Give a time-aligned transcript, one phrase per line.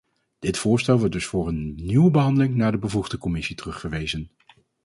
[0.39, 4.31] Dit voorstel wordt dus voor een nieuwe behandeling naar de bevoegde commissie terugverwezen.